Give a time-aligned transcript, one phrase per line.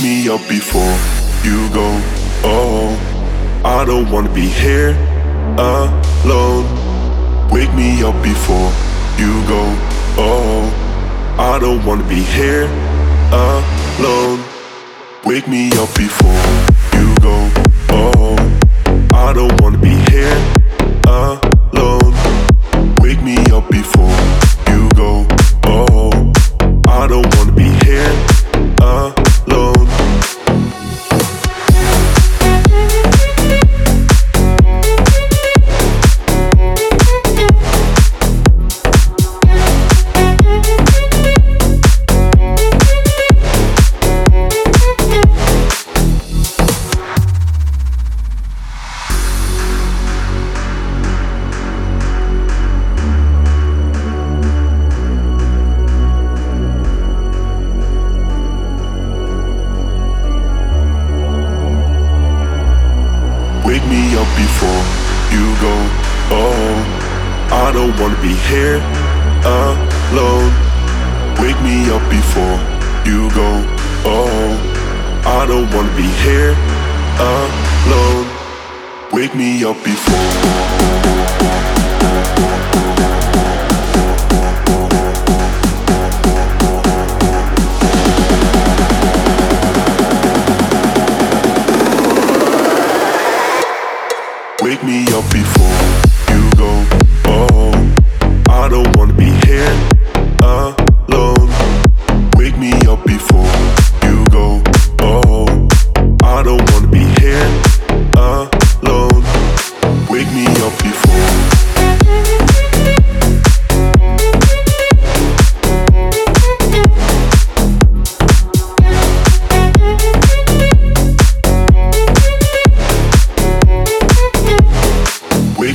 [0.00, 0.96] me up before
[1.44, 2.00] you go.
[2.42, 2.96] Oh,
[3.62, 4.96] I don't wanna be here
[5.58, 6.64] alone.
[7.50, 8.72] Wake me up before
[9.18, 9.62] you go.
[10.16, 10.72] Oh,
[11.38, 12.64] I don't wanna be here
[13.30, 14.42] alone.
[15.26, 16.40] Wake me up before
[16.98, 17.36] you go.
[17.90, 18.36] Oh,
[19.12, 20.34] I don't wanna be here
[64.36, 64.82] before
[65.34, 65.74] you go.
[66.30, 66.74] Oh,
[67.50, 68.78] I don't wanna be here
[69.44, 70.52] alone.
[71.40, 72.58] Wake me up before
[73.04, 73.50] you go.
[74.06, 74.54] Oh,
[75.24, 76.54] I don't wanna be here
[77.18, 78.26] alone.
[79.12, 80.73] Wake me up before.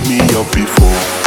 [0.10, 1.19] me up before.